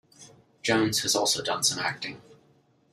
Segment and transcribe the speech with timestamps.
[0.63, 2.23] Jones has also done some acting.